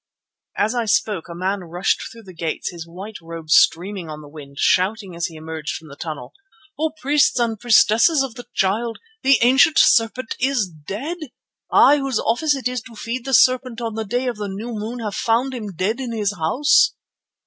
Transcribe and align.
As 0.57 0.73
I 0.73 0.85
spoke 0.85 1.29
a 1.29 1.35
man 1.35 1.59
rushed 1.59 2.11
through 2.11 2.23
the 2.23 2.33
gates, 2.33 2.71
his 2.71 2.87
white 2.87 3.21
robe 3.21 3.51
streaming 3.51 4.09
on 4.09 4.21
the 4.21 4.27
wind, 4.27 4.57
shouting 4.57 5.15
as 5.15 5.27
he 5.27 5.35
emerged 5.35 5.75
from 5.75 5.89
the 5.89 5.95
tunnel: 5.95 6.33
"O 6.79 6.89
Priests 6.89 7.37
and 7.37 7.59
Priestesses 7.59 8.23
of 8.23 8.33
the 8.33 8.47
Child, 8.55 8.97
the 9.21 9.37
ancient 9.43 9.77
serpent 9.77 10.35
is 10.39 10.67
dead. 10.67 11.17
I 11.71 11.97
whose 11.97 12.17
office 12.19 12.55
it 12.55 12.67
is 12.67 12.81
to 12.81 12.95
feed 12.95 13.25
the 13.25 13.33
serpent 13.35 13.79
on 13.79 13.93
the 13.93 14.03
day 14.03 14.25
of 14.25 14.37
the 14.37 14.49
new 14.49 14.73
moon 14.73 14.97
have 15.01 15.13
found 15.13 15.53
him 15.53 15.71
dead 15.75 15.99
in 15.99 16.11
his 16.13 16.35
house." 16.35 16.95